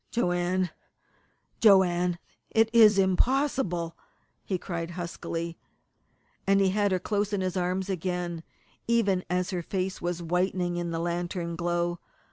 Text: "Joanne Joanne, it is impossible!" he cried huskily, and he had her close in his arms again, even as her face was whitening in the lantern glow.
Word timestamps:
"Joanne 0.09 0.71
Joanne, 1.59 2.17
it 2.49 2.71
is 2.73 2.97
impossible!" 2.97 3.95
he 4.43 4.57
cried 4.57 4.89
huskily, 4.97 5.59
and 6.47 6.59
he 6.59 6.69
had 6.69 6.91
her 6.91 6.97
close 6.97 7.33
in 7.33 7.41
his 7.41 7.55
arms 7.55 7.87
again, 7.87 8.41
even 8.87 9.23
as 9.29 9.51
her 9.51 9.61
face 9.61 10.01
was 10.01 10.23
whitening 10.23 10.77
in 10.77 10.89
the 10.89 10.97
lantern 10.97 11.55
glow. 11.55 11.99